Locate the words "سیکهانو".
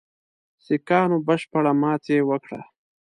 0.65-1.17